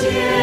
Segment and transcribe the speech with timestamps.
[0.00, 0.39] 谢。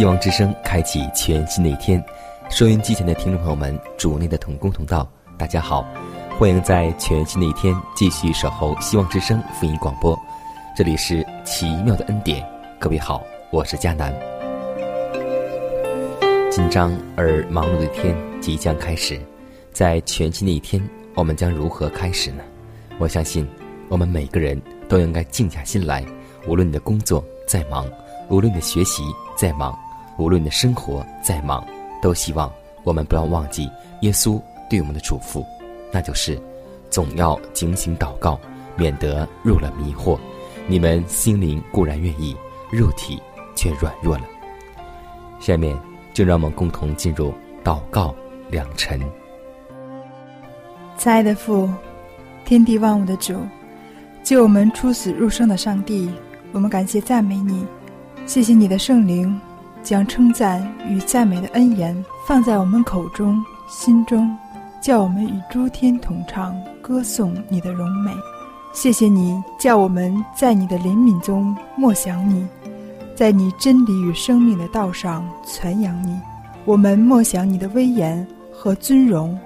[0.00, 2.02] 希望之声开启全新的一天，
[2.48, 5.84] 收音机前的听众朋友们，主内的同工同道，大家好，
[6.38, 10.18] 欢迎在全新的一天继续守候希望之声福音广播，
[10.74, 12.42] 这里是奇妙的恩典，
[12.78, 14.10] 各位好，我是佳南。
[16.50, 19.20] 紧张而忙碌的一天即将开始，
[19.70, 20.82] 在全新的一天，
[21.14, 22.42] 我们将如何开始呢？
[22.98, 23.46] 我相信，
[23.90, 26.02] 我们每个人都应该静下心来，
[26.46, 27.86] 无论你的工作再忙，
[28.30, 29.02] 无论你的学习
[29.36, 29.78] 再忙。
[30.20, 31.66] 无论你的生活再忙，
[32.02, 32.52] 都希望
[32.84, 33.70] 我们不要忘记
[34.02, 35.44] 耶稣对我们的嘱咐，
[35.90, 36.40] 那就是
[36.90, 38.38] 总要警醒祷告，
[38.76, 40.18] 免得入了迷惑。
[40.66, 42.36] 你们心灵固然愿意，
[42.70, 43.20] 肉体
[43.56, 44.24] 却软弱了。
[45.40, 45.76] 下面
[46.12, 47.32] 就让我们共同进入
[47.64, 48.14] 祷告
[48.50, 49.00] 两晨。
[50.98, 51.68] 亲爱的父，
[52.44, 53.34] 天地万物的主，
[54.22, 56.10] 救我们出死入生的上帝，
[56.52, 57.66] 我们感谢赞美你，
[58.26, 59.40] 谢谢你的圣灵。
[59.82, 64.36] 将称赞与赞美的恩言放在我们口中、心中，
[64.80, 68.12] 叫我们与诸天同唱，歌颂你的荣美。
[68.72, 72.46] 谢谢你，叫我们在你的怜悯中默想你，
[73.16, 76.18] 在你真理与生命的道上传扬你。
[76.64, 79.36] 我们默想你的威严和尊荣，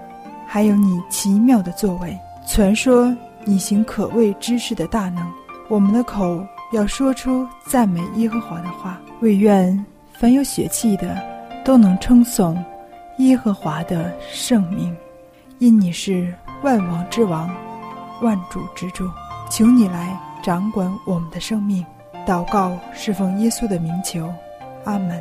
[0.46, 2.14] 还有你奇妙的作为，
[2.46, 5.24] 传说你行可畏之事的大能。
[5.68, 9.84] 我们的口要说出赞美耶和华的话，唯愿。
[10.16, 11.20] 凡有血气的，
[11.64, 12.62] 都能称颂
[13.18, 14.96] 耶和华的圣名，
[15.58, 16.32] 因你是
[16.62, 17.50] 万王之王，
[18.22, 19.10] 万主之主。
[19.50, 21.84] 求你来掌管我们的生命。
[22.24, 24.32] 祷告侍奉耶稣的名求，
[24.84, 25.20] 阿门。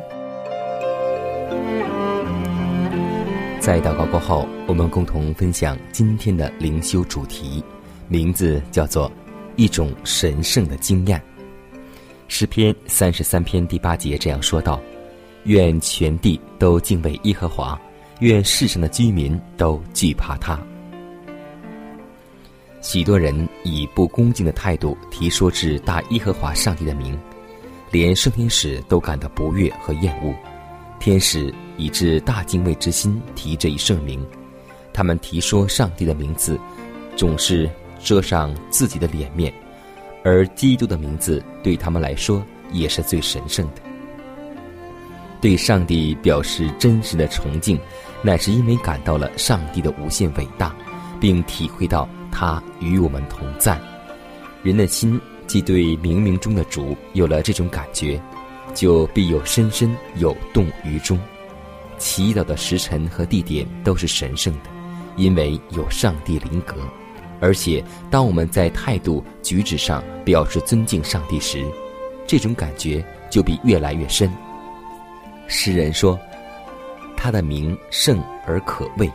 [3.60, 7.62] 在祷告过后，我们共同分享今天的灵修主题，
[8.06, 9.10] 名字叫做
[9.56, 11.20] “一种神圣的经验”。
[12.26, 14.80] 诗篇三十三篇第八节这样说道
[15.44, 17.78] ：“愿全地都敬畏耶和华，
[18.20, 20.58] 愿世上的居民都惧怕他。”
[22.82, 27.18] 许多人以不恭敬的态度提说至大耶和华上帝的名，
[27.90, 30.34] 连圣天使都感到不悦和厌恶。
[30.98, 34.26] 天使以至大敬畏之心提这一圣名，
[34.92, 36.58] 他们提说上帝的名字，
[37.16, 37.70] 总是
[38.02, 39.52] 遮上自己的脸面。
[40.24, 43.82] 而基督的名字对他们来说也是最神圣的。
[45.40, 47.78] 对上帝表示真实的崇敬，
[48.22, 50.74] 乃是因为感到了上帝的无限伟大，
[51.20, 53.78] 并体会到他与我们同在。
[54.62, 58.18] 人的心既对冥冥中的主有了这种感觉，
[58.74, 61.20] 就必有深深有动于衷。
[61.98, 64.70] 祈祷的时辰和地点都是神圣的，
[65.16, 66.76] 因为有上帝灵格。
[67.44, 71.62] 而且，当我们在态度举止上表示尊敬上帝时，
[72.26, 74.32] 这种感觉就比越来越深。
[75.46, 76.18] 诗人说
[77.14, 79.12] ：“他的名圣而可畏，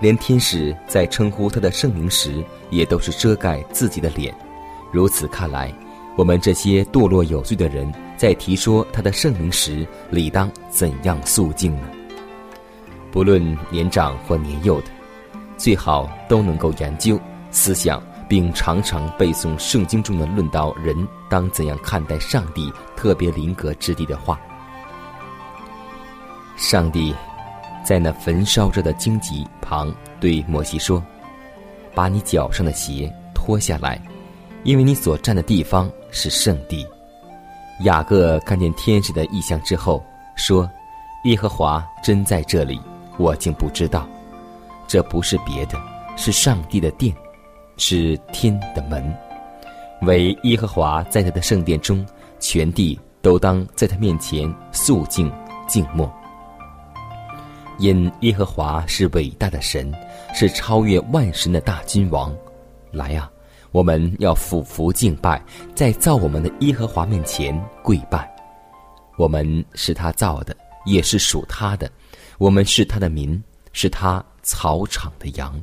[0.00, 4.34] 连天使在称呼他的圣名时，也都是遮盖自己的脸。
[4.90, 5.70] 如此看来，
[6.16, 11.82] 我们这些堕落有罪的人，在提说他的圣名时，理当怎样肃静呢？
[13.12, 14.86] 不论年长或年幼的，
[15.58, 17.20] 最好都能够研究。”
[17.56, 20.94] 思想，并常常背诵圣经中的论到人
[21.30, 24.38] 当怎样看待上帝特别灵格之地的话。
[26.54, 27.14] 上帝
[27.82, 31.02] 在那焚烧着的荆棘旁对摩西说
[31.94, 33.98] ：“把你脚上的鞋脱下来，
[34.62, 36.86] 因为你所站的地方是圣地。”
[37.84, 40.04] 雅各看见天使的异象之后，
[40.34, 40.70] 说
[41.24, 42.78] ：“耶和华真在这里，
[43.16, 44.06] 我竟不知道。
[44.86, 45.80] 这不是别的，
[46.16, 47.14] 是上帝的殿，
[47.76, 49.14] 是天的门。
[50.02, 52.04] 唯耶和华在他的圣殿中，
[52.38, 55.32] 全地都当在他面前肃静
[55.66, 56.12] 静默。
[57.78, 59.92] 因耶和华是伟大的神，
[60.34, 62.34] 是超越万神的大君王。
[62.90, 63.30] 来呀！”
[63.72, 65.42] 我们要俯伏敬拜，
[65.74, 68.34] 在造我们的耶和华面前跪拜。
[69.18, 70.56] 我们是他造的，
[70.86, 71.90] 也是属他的。
[72.38, 73.42] 我们是他的民，
[73.74, 75.62] 是他草场的羊。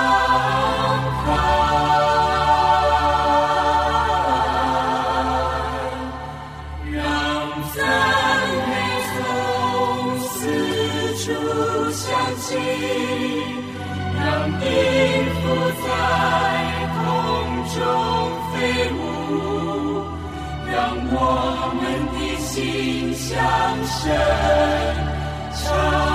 [23.31, 23.39] 江
[23.85, 24.11] 声
[25.53, 26.10] 长。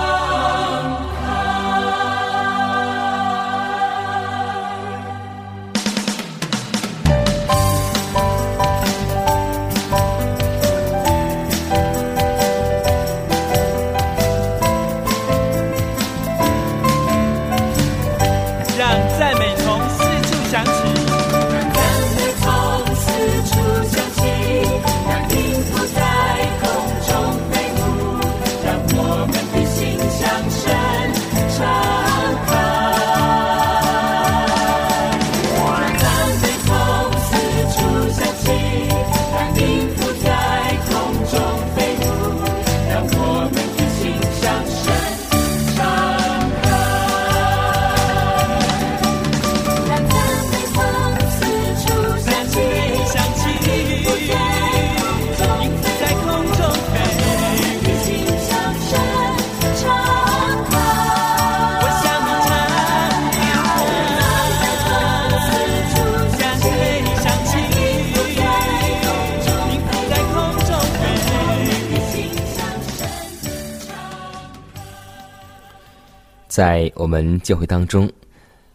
[76.56, 78.10] 在我们教会当中，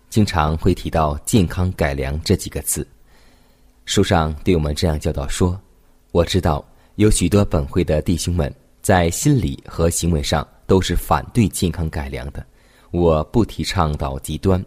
[0.07, 2.87] 经常会提到“健康改良”这几个字。
[3.85, 5.59] 书上对我们这样教导说
[6.13, 6.63] ：“我知道
[6.97, 12.45] 有许多本会的弟兄们在心理和行为上都是反对健康改良的。
[12.91, 14.63] 我不提倡到极端，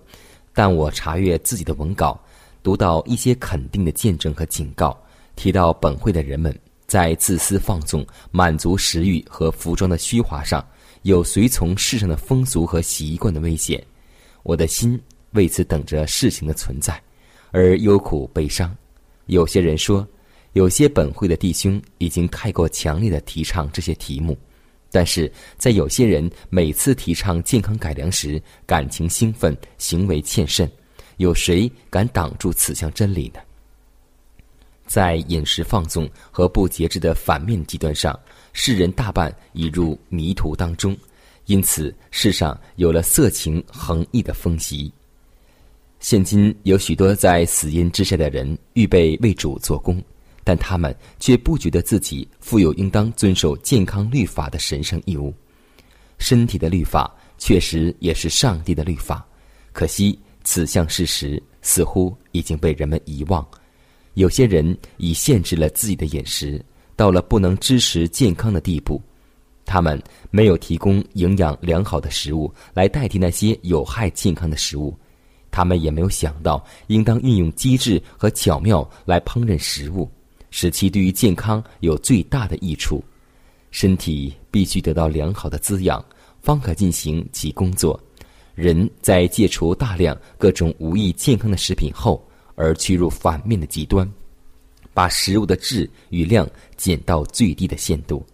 [0.53, 2.21] 但我查阅自己的文稿，
[2.65, 5.01] 读到一些肯定的见证和警告，
[5.37, 6.53] 提到本会的人们
[6.89, 10.67] 在自私放纵、满足食欲和服装的虚华上。”
[11.05, 13.83] 有随从世上的风俗和习惯的危险，
[14.43, 14.99] 我的心
[15.33, 16.99] 为此等着事情的存在，
[17.51, 18.75] 而忧苦悲伤。
[19.27, 20.07] 有些人说，
[20.55, 24.35] 有些本会的弟兄已经太过强烈的提倡这些题目，
[24.91, 30.67] 但是在有些人每次提倡健康改良时，感情兴奋，行为欠慎，
[31.19, 33.41] 有谁敢挡住此项真理呢？
[34.87, 38.19] 在饮食放纵和不节制的反面极端上。
[38.55, 40.97] 世人大半已入迷途当中，
[41.47, 44.91] 因此世上有了色情横溢的风习。
[45.99, 50.01] 现今有许多在死荫之下的人预备为主做工，
[50.45, 55.35] 但他们却不觉得自己负有应当遵守健康律法的神圣义务。
[56.19, 59.27] 身体的律法确实也是上帝的律法，
[59.73, 63.45] 可惜此项事实似乎已经被人们遗忘。
[64.15, 66.65] 有些人已限制了自己的饮食。
[66.97, 69.01] 到了不能支持健康的地步，
[69.65, 74.97] 他们没有提供营养良好的食物来代替那些有害健康的食物，
[75.51, 80.09] 他们也没有想到应当运用机智和巧妙来烹饪食物，
[80.51, 83.03] 使其对于健康有最大的益处。
[83.71, 86.05] 身体必须得到良好的滋养，
[86.41, 87.99] 方可进行其工作。
[88.55, 92.25] 人在戒除大量各种无益健康的食品后，
[92.55, 94.09] 而趋入反面的极端。
[94.95, 98.25] 把食物的质与量减到最低的限度，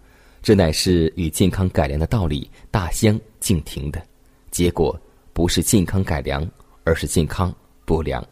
[0.42, 4.00] 这乃是与健康改良的道理大相径庭的。
[4.50, 4.96] 结果
[5.32, 6.46] 不是健康改良，
[6.84, 7.52] 而是健康
[7.84, 8.24] 不良。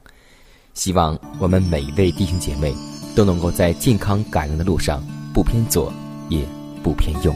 [0.75, 2.73] 希望我们每一位弟兄姐妹
[3.17, 5.03] 都能够在健康改良的路上
[5.35, 5.93] 不偏左
[6.29, 6.47] 也
[6.83, 7.35] 不偏右。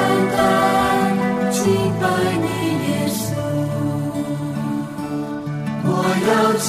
[0.00, 0.38] 单单
[1.50, 1.60] 敬
[2.00, 2.02] 拜
[2.40, 2.46] 你
[2.86, 3.20] 耶稣，
[5.84, 5.88] 我
[6.26, 6.28] 要
[6.58, 6.68] 敬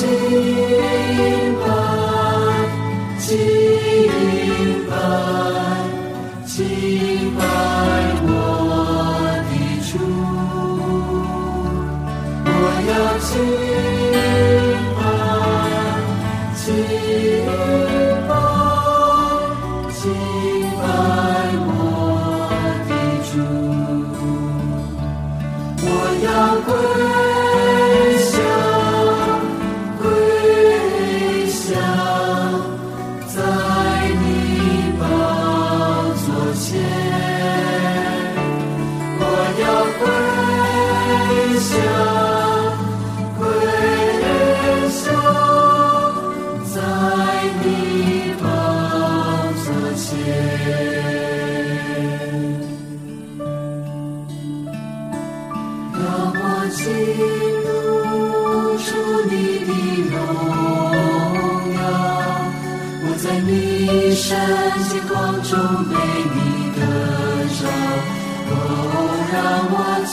[1.62, 1.66] 拜，
[3.20, 3.26] 敬
[4.90, 4.92] 拜，
[6.46, 6.56] 敬
[7.38, 7.40] 拜
[8.28, 8.30] 我
[9.48, 9.52] 的
[9.88, 9.92] 主，
[12.46, 12.50] 我
[12.90, 13.71] 要敬。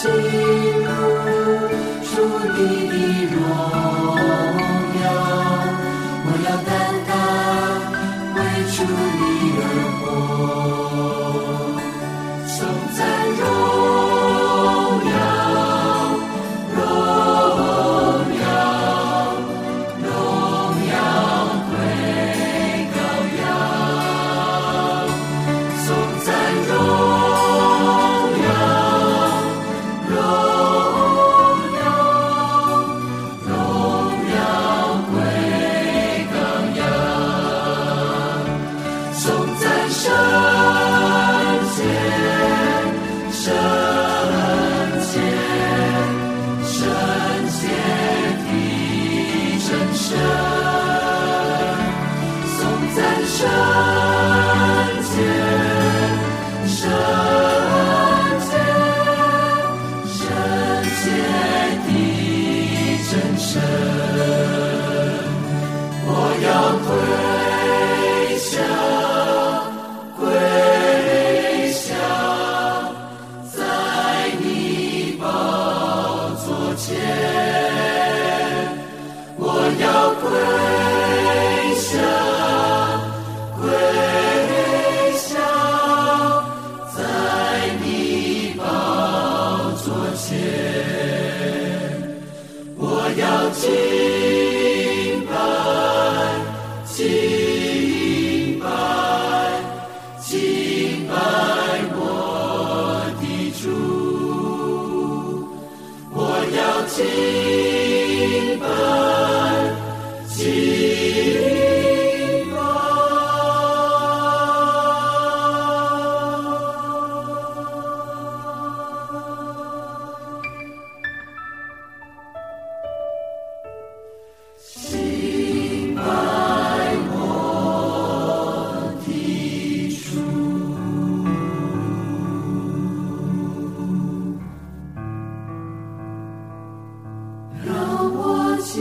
[0.00, 0.67] see.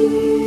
[0.08, 0.47] you.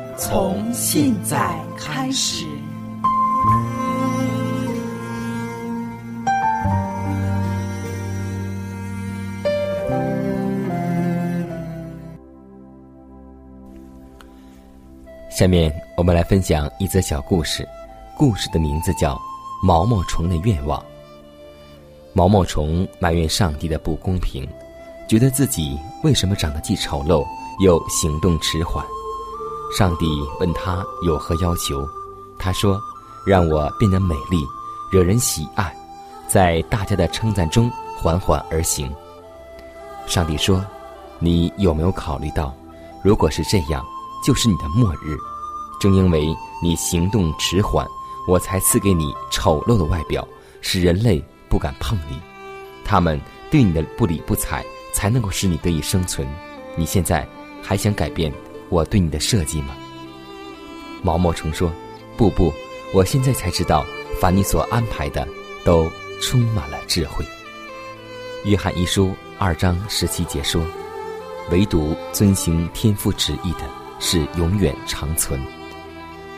[0.17, 2.45] 从现在开始。
[15.29, 17.67] 下面我们来分享一则小故事，
[18.15, 19.15] 故事的名字叫
[19.65, 20.79] 《毛毛虫的愿望》。
[22.13, 24.47] 毛毛虫埋怨上帝的不公平，
[25.07, 27.25] 觉得自己为什么长得既丑陋
[27.63, 28.85] 又行动迟缓。
[29.77, 30.05] 上帝
[30.39, 31.87] 问他有何要求，
[32.37, 32.79] 他说
[33.25, 34.45] ：“让我变得美丽，
[34.91, 35.73] 惹人喜爱，
[36.27, 38.93] 在大家的称赞中缓缓而行。”
[40.05, 40.63] 上帝说
[41.19, 42.53] ：“你有没有考虑到，
[43.01, 43.81] 如果是这样，
[44.25, 45.17] 就是你的末日。
[45.79, 46.27] 正因为
[46.61, 47.87] 你行动迟缓，
[48.27, 50.27] 我才赐给你丑陋的外表，
[50.59, 52.19] 使人类不敢碰你。
[52.83, 56.27] 他们对你的不理不睬，才能够使你得以生存。
[56.75, 57.25] 你现在
[57.63, 58.31] 还想改变？”
[58.71, 59.75] 我对你的设计吗？
[61.03, 61.69] 毛毛虫说
[62.15, 62.53] ：“不不，
[62.93, 63.85] 我现在才知道，
[64.19, 65.27] 凡你所安排的，
[65.65, 67.25] 都充满了智慧。”
[68.45, 70.63] 约翰一书二章十七节说
[71.51, 75.37] ：“唯独遵行天父旨意的，是永远长存。”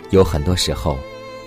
[0.09, 0.97] 有很多时候，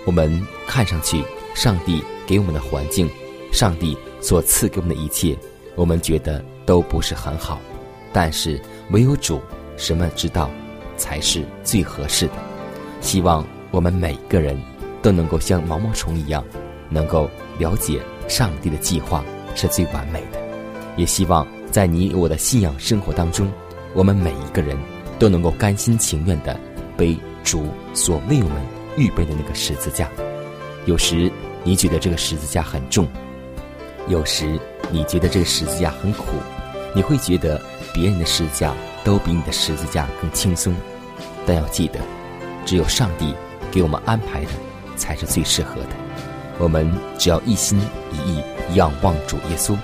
[0.05, 1.21] 我们看上去，
[1.53, 3.09] 上帝给我们的环境，
[3.51, 5.37] 上帝所赐给我们的一切，
[5.75, 7.59] 我们觉得都不是很好，
[8.13, 9.41] 但是唯有主
[9.75, 10.49] 什么知道。
[10.97, 12.33] 才是最合适的。
[12.99, 14.59] 希望我们每个人
[15.01, 16.43] 都能够像毛毛虫一样，
[16.89, 17.29] 能够
[17.59, 19.23] 了解上帝的计划
[19.55, 20.39] 是最完美的。
[20.97, 23.51] 也希望在你我的信仰生活当中，
[23.93, 24.75] 我们每一个人
[25.19, 26.59] 都能够甘心情愿的
[26.97, 28.61] 背主所为我们
[28.97, 30.09] 预备的那个十字架。
[30.85, 31.31] 有时
[31.63, 33.07] 你觉得这个十字架很重，
[34.07, 36.23] 有时你觉得这个十字架很苦，
[36.95, 37.61] 你会觉得
[37.93, 38.73] 别人的十字架。
[39.07, 40.75] 都比你的十字架更轻松，
[41.45, 41.99] 但要记得，
[42.65, 43.33] 只有上帝
[43.71, 44.49] 给我们安排的
[44.97, 45.89] 才是最适合的。
[46.59, 47.79] 我们只要一心
[48.11, 48.43] 一意
[48.75, 49.77] 仰望主耶稣，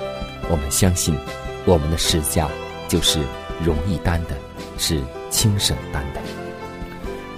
[0.50, 1.16] 我们相信
[1.64, 2.50] 我们的十字架
[2.90, 3.22] 就是
[3.64, 4.36] 容易担的，
[4.78, 6.20] 是轻省担的。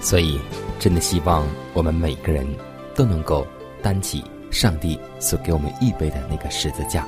[0.00, 0.40] 所以，
[0.80, 2.44] 真的希望我们每个人
[2.96, 3.46] 都能够
[3.80, 7.06] 担起上帝所给我们预备的那个十字架。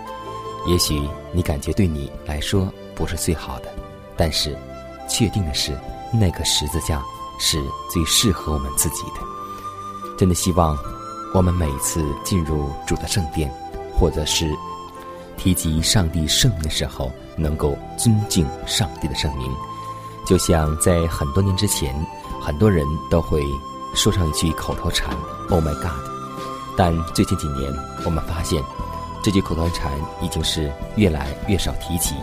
[0.69, 3.69] 也许你感觉对你来说不是最好的，
[4.17, 4.57] 但是。
[5.09, 5.77] 确定的是，
[6.13, 7.03] 那个十字架
[7.39, 9.21] 是最适合我们自己的。
[10.17, 10.77] 真的希望，
[11.35, 13.53] 我们每次进入主的圣殿，
[13.99, 14.51] 或者是
[15.37, 19.51] 提及上帝圣名的时候，能够尊敬上帝的圣名。
[20.27, 21.95] 就像在很多年之前，
[22.41, 23.43] 很多人都会
[23.95, 25.17] 说上一句口头禅
[25.49, 25.93] “Oh my God”，
[26.77, 27.73] 但最近几年，
[28.05, 28.63] 我们发现
[29.23, 32.15] 这句口头禅已经是越来越少提起，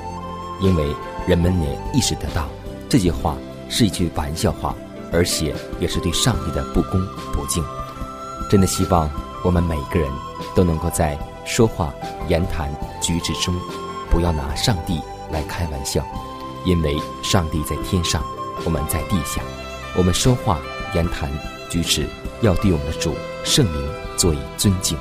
[0.60, 0.96] 因为
[1.26, 2.48] 人们也意识得到。
[2.96, 3.36] 这句话
[3.68, 4.74] 是一句玩笑话，
[5.12, 7.62] 而且也是对上帝的不恭不敬。
[8.50, 9.12] 真的希望
[9.44, 10.10] 我们每个人
[10.56, 11.94] 都能够在说话、
[12.30, 13.54] 言谈举止中，
[14.10, 16.06] 不要拿上帝来开玩笑，
[16.64, 18.24] 因为上帝在天上，
[18.64, 19.42] 我们在地下。
[19.98, 20.58] 我们说话、
[20.94, 21.30] 言谈
[21.70, 22.08] 举止
[22.40, 24.98] 要对我们的主圣灵做以尊敬。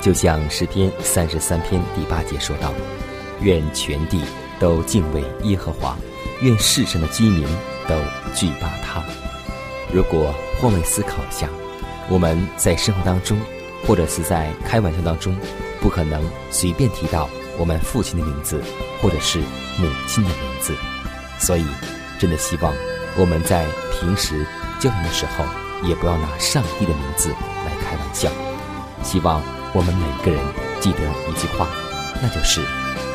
[0.00, 2.72] 就像诗篇三十三篇第八节说道
[3.40, 4.20] ：“愿全地。”
[4.60, 5.96] 都敬畏耶和华，
[6.42, 7.46] 愿世上的居民
[7.88, 7.96] 都
[8.34, 9.02] 惧怕他。
[9.92, 11.48] 如果换位思考一下，
[12.08, 13.38] 我们在生活当中，
[13.86, 15.36] 或者是在开玩笑当中，
[15.80, 17.28] 不可能随便提到
[17.58, 18.60] 我们父亲的名字，
[19.00, 19.38] 或者是
[19.78, 20.74] 母亲的名字。
[21.38, 21.64] 所以，
[22.18, 22.72] 真的希望
[23.16, 24.46] 我们在平时
[24.80, 25.44] 交谈的时候，
[25.86, 27.30] 也不要拿上帝的名字
[27.64, 28.30] 来开玩笑。
[29.02, 30.40] 希望我们每个人
[30.80, 31.68] 记得一句话，
[32.22, 32.60] 那就是：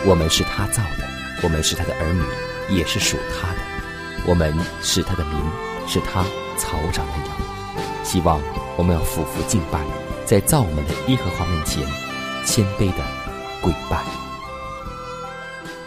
[0.05, 1.07] 我们是他造的，
[1.43, 2.21] 我们是他的儿女，
[2.69, 3.59] 也是属他的。
[4.25, 5.39] 我们是他的民，
[5.87, 6.25] 是他。
[6.59, 8.41] 草长的羊，希望
[8.77, 9.79] 我们要俯伏敬拜，
[10.25, 11.87] 在造我们的耶和华面前，
[12.47, 13.05] 谦卑的
[13.61, 14.03] 跪拜。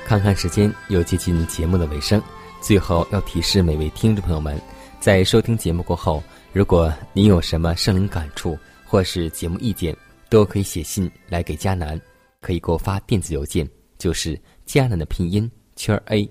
[0.07, 2.23] 看看时间，又接近节目的尾声，
[2.61, 4.57] 最后要提示每位听众朋友们，
[5.01, 9.93] 在收听节目过后，如果您有什么圣灵感触或是节目意见，
[10.29, 12.01] 都可以写信来给佳南，
[12.41, 16.31] 可以给我发电子邮件，就是佳南的拼音圈 a